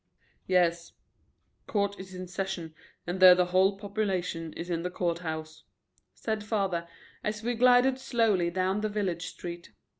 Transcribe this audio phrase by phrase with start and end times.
[0.47, 0.93] "Yes,
[1.67, 2.73] court is in session
[3.05, 5.61] and there the whole population is in the courthouse,"
[6.15, 6.87] said father,
[7.23, 9.73] as we glided slowly down the village street.